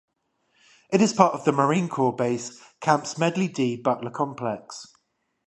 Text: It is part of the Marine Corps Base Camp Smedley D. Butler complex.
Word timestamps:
It 0.91 0.99
is 0.99 1.13
part 1.13 1.35
of 1.35 1.45
the 1.45 1.51
Marine 1.51 1.87
Corps 1.87 2.15
Base 2.15 2.59
Camp 2.79 3.05
Smedley 3.05 3.47
D. 3.47 3.75
Butler 3.75 4.09
complex. 4.09 4.87